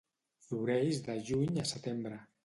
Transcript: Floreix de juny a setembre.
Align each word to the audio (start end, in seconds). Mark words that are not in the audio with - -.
Floreix 0.45 1.01
de 1.07 1.17
juny 1.27 1.59
a 1.65 1.65
setembre. 1.73 2.19